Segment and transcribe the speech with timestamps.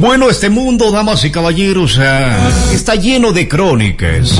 [0.00, 2.32] Bueno, este mundo, damas y caballeros, eh,
[2.72, 4.34] está lleno de crónicas,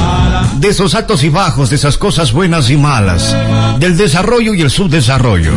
[0.58, 3.36] de esos altos y bajos, de esas cosas buenas y malas,
[3.78, 5.52] del desarrollo y el subdesarrollo.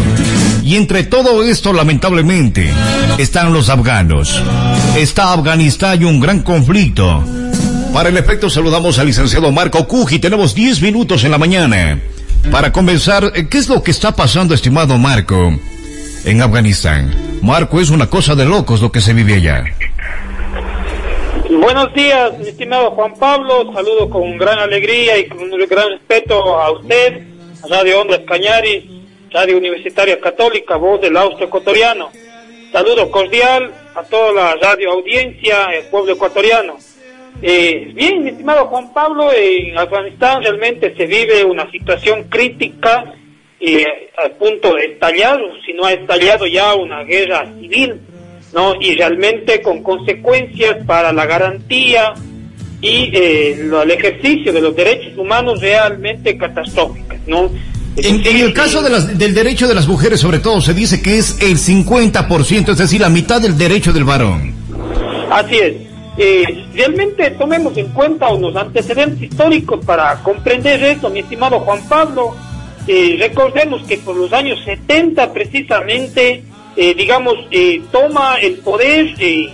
[0.62, 2.70] Y entre todo esto, lamentablemente,
[3.18, 4.44] están los afganos.
[4.98, 7.24] Está Afganistán y un gran conflicto.
[7.94, 10.20] Para el efecto saludamos al licenciado Marco Cuji.
[10.20, 11.98] Tenemos 10 minutos en la mañana
[12.52, 13.32] para comenzar.
[13.36, 15.58] Eh, ¿Qué es lo que está pasando, estimado Marco,
[16.26, 17.16] en Afganistán?
[17.42, 19.64] Marco, es una cosa de locos lo que se vive allá.
[21.60, 23.72] Buenos días, mi estimado Juan Pablo.
[23.74, 27.22] Saludo con gran alegría y con gran respeto a usted,
[27.64, 28.84] a Radio Ondas Cañaris,
[29.30, 32.10] Radio Universitaria Católica, voz del Austro ecuatoriano.
[32.72, 36.78] Saludo cordial a toda la radio audiencia, el pueblo ecuatoriano.
[37.42, 43.14] Eh, bien, mi estimado Juan Pablo, en Afganistán realmente se vive una situación crítica
[43.60, 48.02] eh, al punto de estallar, si no ha estallado ya una guerra civil
[48.54, 48.76] ¿no?
[48.80, 52.14] Y realmente con consecuencias para la garantía
[52.82, 57.50] y eh, el ejercicio de los derechos humanos realmente catastróficas, ¿no?
[57.96, 61.20] En, el caso de las, del derecho de las mujeres, sobre todo, se dice que
[61.20, 64.54] es el 50%, es decir, la mitad del derecho del varón.
[65.30, 65.74] Así es.
[66.18, 72.36] Eh, realmente tomemos en cuenta unos antecedentes históricos para comprender esto, mi estimado Juan Pablo.
[72.88, 76.44] Eh, recordemos que por los años 70 precisamente
[76.76, 79.48] eh, digamos, eh, toma el poder eh,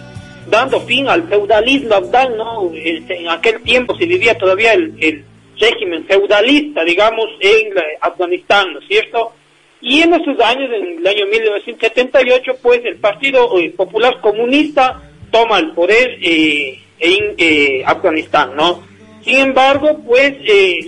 [0.47, 2.71] dando fin al feudalismo afgano, ¿no?
[2.73, 5.25] En aquel tiempo se vivía todavía el,
[5.59, 9.33] régimen feudalista, digamos, en Afganistán, ¿no es cierto?
[9.81, 15.71] Y en esos años, en el año 1978, pues el Partido Popular Comunista toma el
[15.71, 18.83] poder en Afganistán, ¿no?
[19.21, 20.35] Sin embargo, pues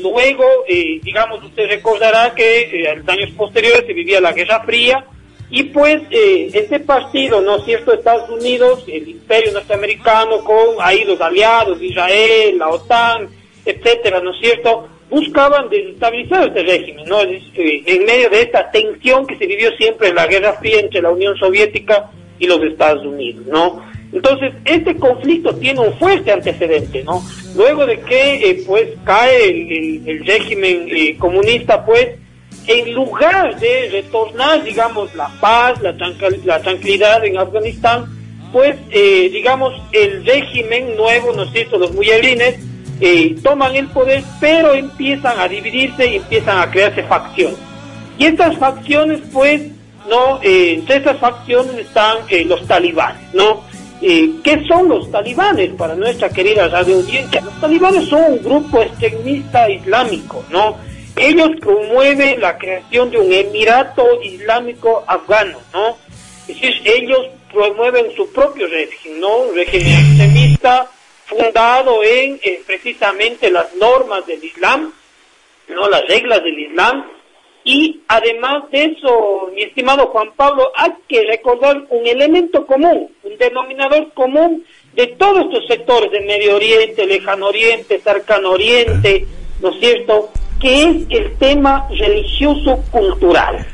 [0.02, 0.46] luego,
[1.04, 5.06] digamos, usted recordará que en los años posteriores se vivía la Guerra Fría,
[5.52, 11.04] y pues eh, este partido, ¿no es cierto?, Estados Unidos, el imperio norteamericano, con ahí
[11.04, 13.28] los aliados, Israel, la OTAN,
[13.66, 17.22] etcétera, ¿no es cierto?, buscaban desestabilizar este régimen, ¿no?
[17.22, 21.02] Eh, en medio de esta tensión que se vivió siempre en la Guerra Fría entre
[21.02, 22.10] la Unión Soviética
[22.40, 23.92] y los Estados Unidos, ¿no?
[24.14, 27.22] Entonces, este conflicto tiene un fuerte antecedente, ¿no?
[27.58, 32.08] Luego de que, eh, pues, cae el, régimen eh, comunista, pues,
[32.68, 35.96] en lugar de retornar, digamos, la paz, la,
[36.46, 38.06] la tranquilidad en Afganistán,
[38.52, 42.56] pues, eh, digamos, el régimen nuevo, ¿no es cierto?, los muyalines,
[43.00, 47.58] eh, toman el poder, pero empiezan a dividirse y empiezan a crearse facciones.
[48.18, 49.62] Y estas facciones, pues,
[50.10, 52.18] no, eh, entre estas facciones están
[52.48, 53.64] los talibanes, ¿no?
[54.02, 57.40] ¿Qué son los talibanes para nuestra querida radio audiencia?
[57.42, 60.76] Los talibanes son un grupo extremista islámico, ¿no?
[61.16, 65.98] Ellos promueven la creación de un emirato islámico afgano, ¿no?
[66.48, 69.38] Es decir, ellos promueven su propio régimen, ¿no?
[69.38, 70.90] Un régimen extremista
[71.26, 74.94] fundado en precisamente las normas del Islam,
[75.68, 75.90] ¿no?
[75.90, 77.06] Las reglas del Islam.
[77.64, 83.38] Y además de eso, mi estimado Juan Pablo, hay que recordar un elemento común, un
[83.38, 89.28] denominador común de todos estos sectores del Medio Oriente, Lejano Oriente, Cercano Oriente,
[89.62, 90.32] ¿no es cierto?
[90.62, 93.66] Que es el tema religioso-cultural.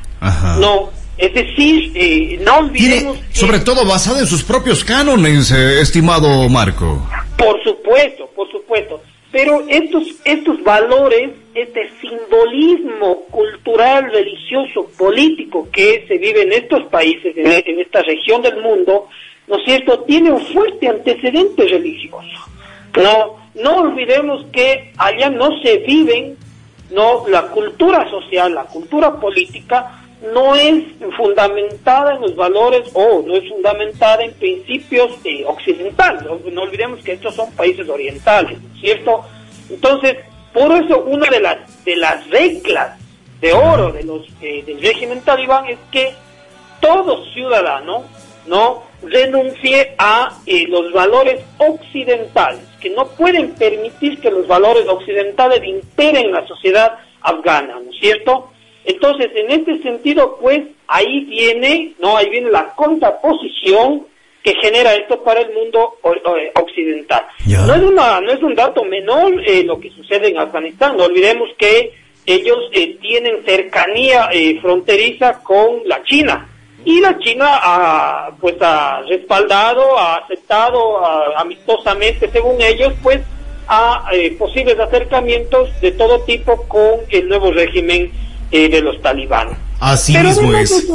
[0.60, 3.20] No, es decir, eh, no olvidemos...
[3.32, 7.08] sobre todo basado en sus propios cánones, eh, estimado Marco.
[7.38, 9.02] Por supuesto, por supuesto.
[9.32, 17.36] Pero estos, estos valores, este simbolismo cultural, religioso, político que se vive en estos países,
[17.36, 19.08] en, en esta región del mundo,
[19.48, 22.40] ¿no es cierto?, tiene un fuerte antecedente religioso.
[22.96, 26.37] No, no olvidemos que allá no se viven
[26.92, 30.04] no, la cultura social, la cultura política
[30.34, 30.84] no es
[31.16, 36.24] fundamentada en los valores o no es fundamentada en principios eh, occidentales.
[36.52, 39.24] No, olvidemos que estos son países orientales, ¿cierto?
[39.70, 40.18] Entonces,
[40.54, 42.98] por eso una de las de las reglas
[43.42, 46.16] de oro de los eh, del régimen talibán es que
[46.82, 48.06] todo ciudadano
[48.48, 55.64] no renuncie a eh, los valores occidentales, que no pueden permitir que los valores occidentales
[55.64, 58.52] imperen la sociedad afgana, ¿no es cierto?
[58.86, 62.18] Entonces, en este sentido, pues, ahí viene, ¿no?
[62.18, 64.08] Ahí viene la contraposición
[64.42, 67.26] que genera esto para el mundo eh, occidental.
[67.46, 70.96] No es una, no es un dato menor eh, lo que sucede en Afganistán.
[70.96, 71.92] No olvidemos que
[72.26, 72.58] ellos
[73.02, 74.30] tienen cercanía
[74.62, 76.48] fronteriza con la China
[76.88, 81.06] y la China ha, pues ha respaldado, ha aceptado
[81.36, 83.20] amistosamente, según ellos, pues
[83.68, 88.10] a eh, posibles acercamientos de todo tipo con el nuevo régimen
[88.52, 89.58] eh, de los talibanes.
[89.82, 90.88] Así mismo es.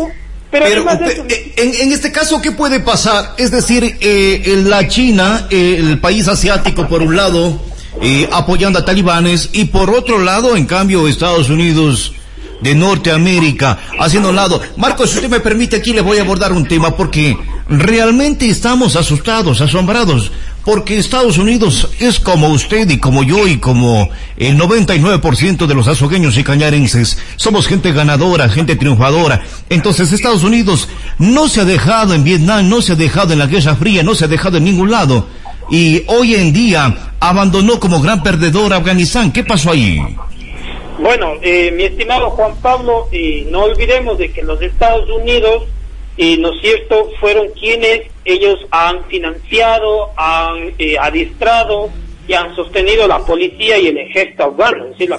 [0.51, 3.35] Pero, eh, en, este caso, ¿qué puede pasar?
[3.37, 7.61] Es decir, eh, la China, eh, el país asiático, por un lado,
[8.31, 12.15] apoyando a talibanes, y por otro lado, en cambio, Estados Unidos
[12.63, 14.61] de Norteamérica, haciendo un lado.
[14.77, 17.37] Marcos, si usted me permite, aquí le voy a abordar un tema porque
[17.69, 20.31] realmente estamos asustados, asombrados,
[20.65, 25.89] porque Estados Unidos es como usted y como yo y como el 99% de los
[25.89, 27.19] azogueños y cañarenses.
[27.37, 29.43] Somos gente ganadora, gente triunfadora.
[29.69, 30.89] Entonces Estados Unidos
[31.19, 34.15] no se ha dejado en Vietnam, no se ha dejado en la Guerra Fría, no
[34.15, 35.27] se ha dejado en ningún lado.
[35.71, 39.33] Y hoy en día abandonó como gran perdedor a Afganistán.
[39.33, 39.99] ¿Qué pasó ahí?
[41.03, 45.65] Bueno, eh, mi estimado Juan Pablo, eh, no olvidemos de que los Estados Unidos,
[46.17, 51.91] eh, ¿no es cierto?, fueron quienes ellos han financiado, han eh, adiestrado
[52.29, 55.13] y han sostenido la policía y el ejército afgano, es decir,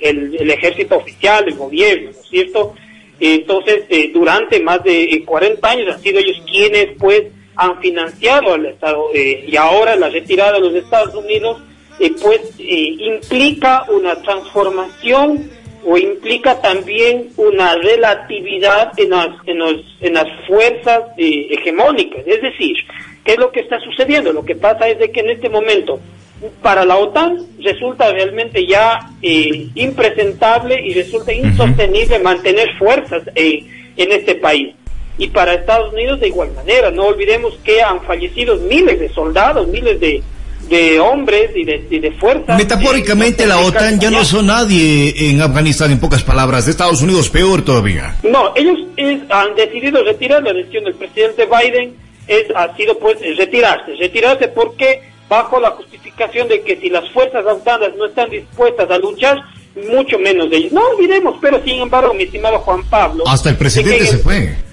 [0.00, 2.74] el, ejército oficial, el gobierno, ¿no es cierto?
[3.20, 7.22] Entonces, durante más de 40 años han sido ellos quienes, pues,
[7.54, 11.62] han financiado al Estado y ahora la retirada de los Estados Unidos
[12.00, 15.50] eh, pues eh, implica una transformación
[15.84, 22.26] o implica también una relatividad en las, en los, en las fuerzas eh, hegemónicas.
[22.26, 22.74] Es decir,
[23.22, 24.32] ¿qué es lo que está sucediendo?
[24.32, 26.00] Lo que pasa es de que en este momento
[26.62, 34.74] para la OTAN resulta realmente ya impresentable y resulta insostenible mantener fuerzas en este país.
[35.18, 39.68] Y para Estados Unidos de igual manera, no olvidemos que han fallecido miles de soldados,
[39.68, 40.22] miles de,
[40.70, 42.56] de hombres y de, y de fuerzas.
[42.56, 46.64] Metafóricamente la OTAN ya no son nadie en Afganistán, en pocas palabras.
[46.64, 48.16] De Estados Unidos peor todavía.
[48.22, 48.78] No, ellos
[49.28, 51.94] han decidido retirar la decisión del presidente Biden
[52.28, 53.96] es, ha sido pues retirarse.
[53.96, 58.98] Retirarse porque bajo la justificación de que si las fuerzas afganas no están dispuestas a
[58.98, 59.38] luchar,
[59.90, 60.72] mucho menos de ellos.
[60.72, 63.24] No olvidemos, pero sin embargo, mi estimado Juan Pablo.
[63.26, 64.69] Hasta el presidente se fue.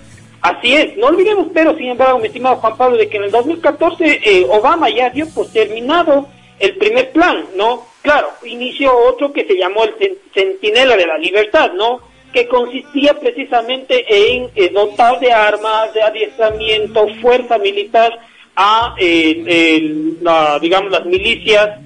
[0.47, 3.31] Así es, no olvidemos, pero sin embargo, mi estimado Juan Pablo, de que en el
[3.31, 7.85] 2014 eh, Obama ya dio por terminado el primer plan, ¿no?
[8.01, 9.93] Claro, inició otro que se llamó el
[10.33, 11.99] Centinela de la Libertad, ¿no?
[12.31, 18.17] Que consistía precisamente en eh, dotar de armas, de adiestramiento, fuerza militar
[18.55, 21.81] a, eh, la, digamos, las milicias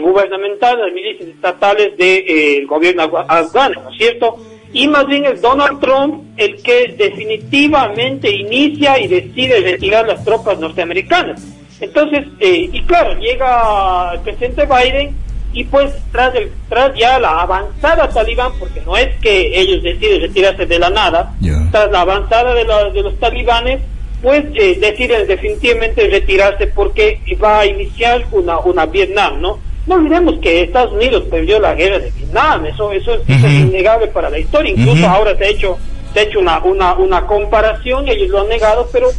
[0.00, 4.36] gubernamentales, las milicias estatales del gobierno afgano, ¿no es cierto?
[4.72, 10.58] Y más bien es Donald Trump el que definitivamente inicia y decide retirar las tropas
[10.58, 11.42] norteamericanas.
[11.80, 15.14] Entonces, eh, y claro, llega el presidente Biden
[15.52, 20.20] y pues tras, el, tras ya la avanzada talibán, porque no es que ellos deciden
[20.20, 21.34] retirarse de la nada,
[21.70, 23.80] tras la avanzada de, de los talibanes,
[24.22, 29.58] pues eh, deciden definitivamente retirarse porque va a iniciar una, una Vietnam, ¿no?
[29.86, 34.28] No olvidemos que Estados Unidos perdió la guerra de Vietnam, eso, eso, es, innegable para
[34.28, 35.78] la historia, incluso ahora se ha hecho,
[36.12, 39.10] se ha hecho una, una, una comparación, ellos lo han negado, pero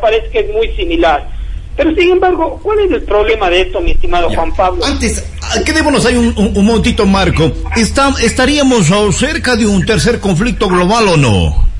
[0.00, 1.28] parece que es muy similar.
[1.76, 4.84] Pero sin embargo, ¿cuál es el problema de esto, mi estimado Juan Pablo?
[4.84, 5.24] Antes,
[5.64, 7.50] quedémonos ahí un, un, momentito, Marco.
[7.76, 11.72] Está, ¿Estaríamos cerca de un tercer conflicto global o no?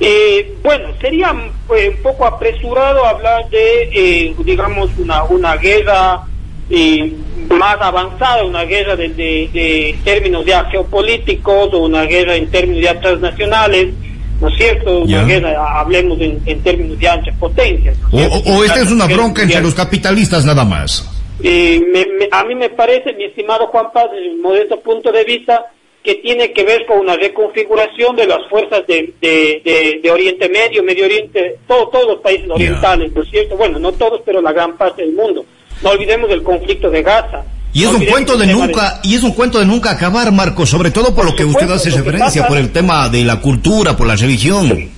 [0.00, 1.34] Eh, bueno, sería
[1.66, 6.24] pues, un poco apresurado hablar de, eh, digamos, una, una guerra
[6.70, 7.14] y
[7.48, 13.94] más avanzada, una guerra de, términos ya geopolíticos o una guerra en términos ya transnacionales,
[14.40, 15.00] ¿no es cierto?
[15.00, 17.96] Una guerra, hablemos en, términos ya entre potencias.
[18.12, 21.08] o, esta es una bronca entre los capitalistas nada más.
[21.40, 25.66] a mí me parece, mi estimado Juan Paz, desde mi modesto punto de vista,
[26.02, 31.06] que tiene que ver con una reconfiguración de las fuerzas de, de, Oriente Medio, Medio
[31.06, 33.56] Oriente, todos los países orientales, ¿no es cierto?
[33.56, 35.46] Bueno, no todos, pero la gran parte del mundo
[35.82, 37.44] no olvidemos del conflicto de Gaza.
[37.72, 40.90] Y es un cuento de nunca, y es un cuento de nunca acabar, Marco, sobre
[40.90, 44.16] todo por, lo que usted hace referencia, por el tema de la cultura, por la
[44.16, 44.90] religión.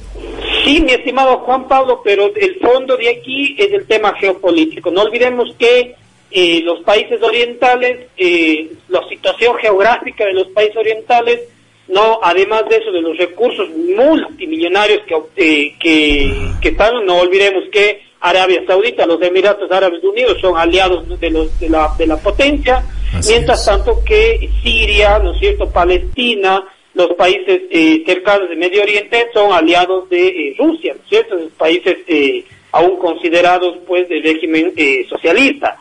[0.65, 4.91] Sí, mi estimado Juan Pablo, pero el fondo de aquí es el tema geopolítico.
[4.91, 5.97] No olvidemos que
[6.31, 11.41] eh, los países orientales, eh, la situación geográfica de los países orientales,
[11.89, 17.65] no, además de eso, de los recursos multimillonarios que, eh, que, que están, no olvidemos
[17.73, 22.19] que Arabia Saudita, los Emiratos Árabes Unidos son aliados de, los, de, la, de la
[22.19, 22.85] potencia,
[23.27, 26.63] mientras tanto que Siria, ¿no es cierto?, Palestina,
[26.93, 31.35] los países eh, cercanos de Medio Oriente son aliados de eh, Rusia, ¿no es cierto?,
[31.37, 34.75] los países eh, aún considerados pues del régimen
[35.09, 35.79] socialista.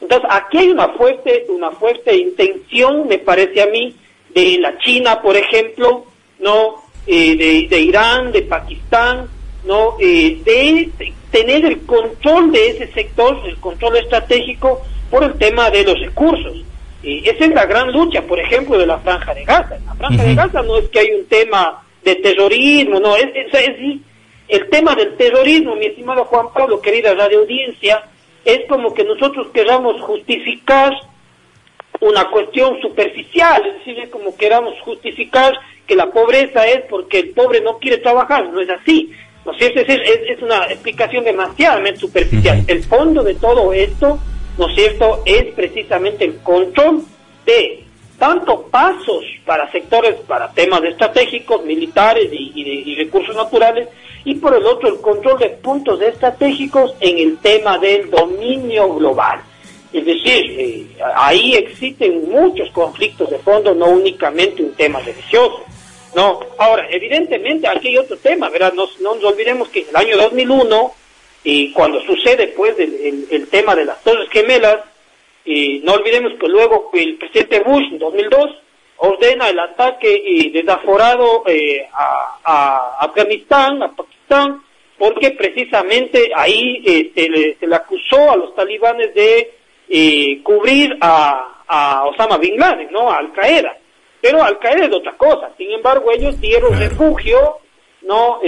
[0.00, 3.94] Entonces, aquí hay una fuerte, una fuerte intención, me parece a mí,
[4.30, 6.06] de la China, por ejemplo,
[6.38, 9.28] no, de, de Irán, de Pakistán,
[9.64, 10.90] no, de
[11.30, 16.64] tener el control de ese sector, el control estratégico por el tema de los recursos.
[17.02, 19.76] Y esa es la gran lucha, por ejemplo, de la franja de Gaza.
[19.76, 23.26] En la franja de Gaza no es que hay un tema de terrorismo, no, es,
[23.34, 24.00] es,
[24.48, 28.02] el tema del terrorismo, mi estimado Juan Pablo, querida radio audiencia,
[28.44, 30.92] es como que nosotros queramos justificar
[32.00, 37.30] una cuestión superficial, es decir, es como queramos justificar que la pobreza es porque el
[37.30, 39.12] pobre no quiere trabajar, no es así,
[39.50, 39.92] ¿no es cierto?
[39.92, 42.64] Es, es, una explicación demasiadamente superficial.
[42.66, 44.18] El fondo de todo esto,
[44.58, 47.02] ¿no es cierto?, es precisamente el control
[47.44, 47.84] de
[48.18, 53.88] tanto pasos para sectores, para temas estratégicos, militares y, recursos naturales,
[54.24, 59.40] y por el otro el control de puntos estratégicos en el tema del dominio global.
[59.92, 65.64] Es decir, eh, ahí existen muchos conflictos de fondo, no únicamente un tema religioso.
[66.14, 68.72] No, ahora, evidentemente aquí hay otro tema, ¿verdad?
[68.74, 70.94] No, nos olvidemos que en el año 2001,
[71.44, 74.80] y cuando sucede pues el, el tema de las Torres Gemelas,
[75.44, 78.50] y no olvidemos que luego el presidente Bush en 2002
[78.98, 84.62] ordena el ataque desaforado eh, a, Afganistán, a Pakistán,
[84.98, 87.10] porque precisamente ahí eh,
[87.58, 89.54] se, le, acusó a los talibanes de
[89.88, 91.46] eh, cubrir a,
[92.10, 93.10] Osama Bin Laden, ¿no?
[93.10, 93.76] A Al Qaeda.
[94.20, 95.50] Pero Al Qaeda es otra cosa.
[95.56, 97.56] Sin embargo, ellos dieron refugio,
[98.02, 98.40] ¿no?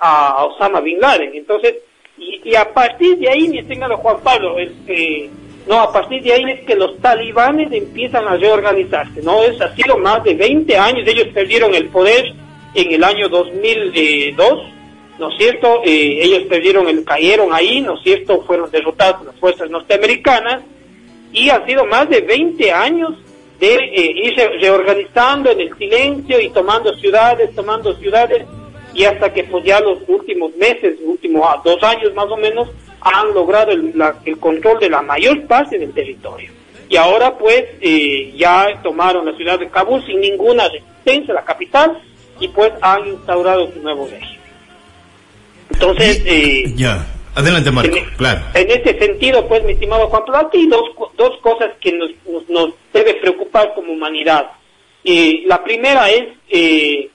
[0.00, 1.34] a Osama Bin Laden.
[1.34, 1.76] Entonces,
[2.16, 5.30] y, a partir de ahí, mi estimado Juan Pablo, este
[5.66, 9.42] no, a partir de ahí es que los talibanes empiezan a reorganizarse, ¿no?
[9.42, 12.34] Es, ha sido más de 20 años, ellos perdieron el poder
[12.74, 14.62] en el año 2002,
[15.18, 15.80] ¿no es cierto?
[15.84, 18.42] Eh, ellos perdieron, el, cayeron ahí, ¿no es cierto?
[18.42, 20.62] Fueron derrotados por las fuerzas norteamericanas
[21.32, 23.14] y ha sido más de 20 años
[23.60, 28.44] de eh, irse reorganizando en el silencio y tomando ciudades, tomando ciudades
[28.92, 32.68] y hasta que pues ya los últimos meses, últimos ah, dos años más o menos,
[33.00, 33.92] han logrado el,
[34.38, 36.50] control de la mayor parte del territorio.
[36.88, 42.00] Y ahora pues eh, ya tomaron la ciudad de Kabul sin ninguna resistencia, la capital,
[42.40, 44.40] y pues han instaurado su nuevo régimen.
[45.72, 46.22] Entonces...
[46.24, 48.40] Eh, ya, adelante Marco, en, claro.
[48.54, 52.10] En ese sentido, pues mi estimado Juan Pablo, aquí hay dos, dos cosas que nos,
[52.48, 54.50] nos, debe preocupar como humanidad.
[55.04, 57.10] Eh, la primera es eh,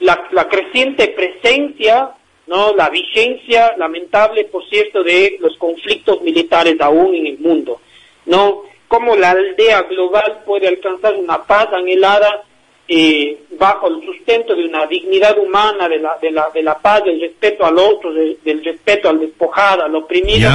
[0.00, 2.12] la, la creciente presencia
[2.46, 7.80] no la vigencia lamentable por cierto de los conflictos militares aún en el mundo
[8.24, 12.44] no cómo la aldea global puede alcanzar una paz anhelada
[12.88, 17.04] eh, bajo el sustento de una dignidad humana de la de la de la paz
[17.04, 20.50] del respeto al otro del respeto al despojado al oprimido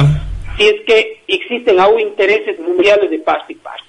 [0.56, 3.84] si es que existen aún intereses mundiales de parte y parte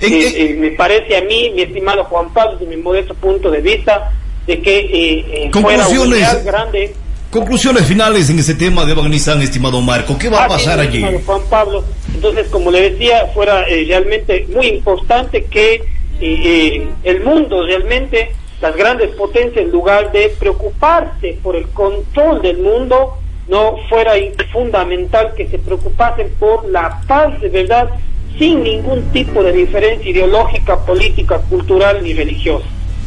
[0.00, 3.60] eh, eh, me parece a mí mi estimado Juan Pablo desde mi modesto punto de
[3.60, 4.10] vista
[4.46, 6.94] de que fuera una grande.
[7.32, 10.18] Conclusiones finales en ese tema de Afganistán, estimado Marco.
[10.18, 11.02] ¿Qué va a pasar allí?
[11.24, 11.82] Juan Pablo,
[12.14, 15.82] entonces, como le decía, fuera eh, realmente muy importante que
[16.22, 22.40] eh, eh, el mundo realmente, las grandes potencias, en lugar de preocuparse por el control
[22.40, 24.12] del mundo, no fuera
[24.52, 27.90] fundamental que se preocupasen por la paz de verdad,
[28.38, 32.66] sin ningún tipo de diferencia ideológica, política, cultural ni religiosa.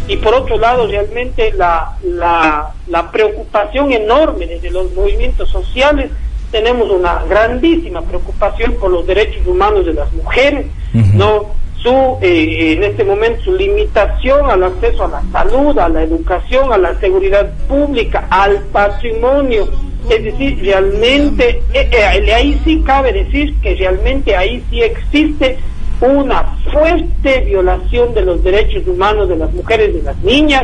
[0.10, 6.12] Y por otro lado realmente la, la, la, preocupación enorme desde los movimientos sociales,
[6.51, 10.67] tenemos una grandísima preocupación por los derechos humanos de las mujeres,
[11.13, 11.55] no
[11.86, 16.74] su eh, en este momento su limitación al acceso a la salud, a la educación,
[16.74, 19.70] a la seguridad pública, al patrimonio,
[20.10, 25.60] es decir, realmente eh, eh, ahí sí cabe decir que realmente ahí sí existe
[26.01, 30.63] una fuerte violación de los derechos humanos de las mujeres y de las niñas,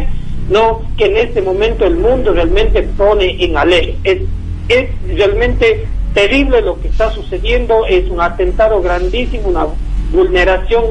[0.49, 3.93] no que en este momento el mundo realmente pone en alerta.
[4.03, 4.21] Es,
[4.69, 5.85] es realmente
[6.15, 9.67] terrible lo que está sucediendo, es un atentado grandísimo, una
[10.11, 10.83] vulneración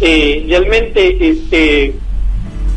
[0.00, 1.94] eh, realmente este,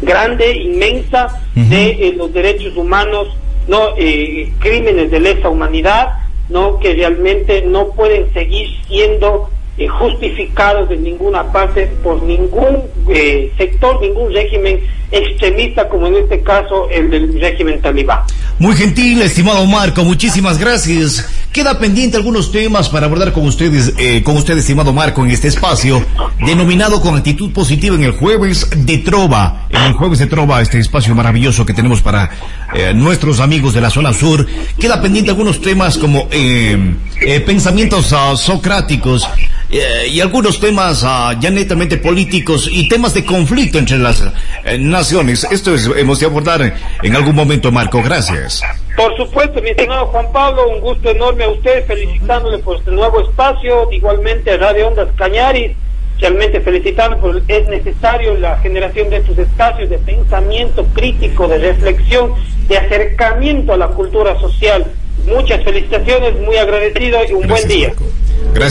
[0.02, 3.28] grande, inmensa de eh, los derechos humanos,
[3.68, 6.14] no eh, crímenes de lesa humanidad,
[6.50, 13.52] no que realmente no pueden seguir siendo eh, justificados de ninguna parte por ningún eh,
[13.58, 14.82] sector, ningún régimen
[15.12, 18.20] extremista como en este caso el del régimen talibán.
[18.62, 21.28] Muy gentil, estimado Marco, muchísimas gracias.
[21.52, 25.48] Queda pendiente algunos temas para abordar con ustedes, eh, con usted, estimado Marco, en este
[25.48, 26.06] espacio,
[26.46, 29.66] denominado con actitud positiva en el jueves de Trova.
[29.72, 32.30] En el jueves de Trova, este espacio maravilloso que tenemos para
[32.76, 34.46] eh, nuestros amigos de la zona sur.
[34.80, 36.94] Queda pendiente algunos temas como eh,
[37.44, 39.28] pensamientos uh, socráticos
[39.72, 44.24] y algunos temas uh, ya netamente políticos y temas de conflicto entre las
[44.80, 45.48] naciones.
[45.50, 48.02] Esto es, hemos de abordar en algún momento, Marco.
[48.04, 48.62] Gracias.
[48.96, 53.22] Por supuesto, mi estimado Juan Pablo, un gusto enorme a usted, felicitándole por este nuevo
[53.22, 55.72] espacio, igualmente a Radio Ondas Cañaris,
[56.20, 62.34] realmente felicitando, porque es necesario la generación de estos espacios de pensamiento crítico, de reflexión,
[62.68, 64.86] de acercamiento a la cultura social.
[65.26, 67.94] Muchas felicitaciones, muy agradecido y un buen día.